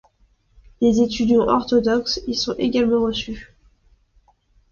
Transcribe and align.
Des 0.81 0.99
étudiants 1.01 1.45
orthodoxes 1.47 2.21
y 2.25 2.33
sont 2.33 2.55
également 2.57 3.03
reçus. 3.03 3.55